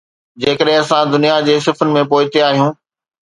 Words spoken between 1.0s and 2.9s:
دنيا جي صفن ۾ پوئتي آهيون.